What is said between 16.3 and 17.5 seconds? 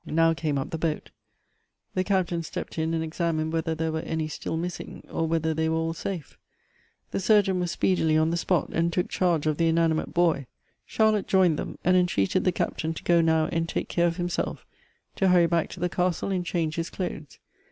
and change his clothes.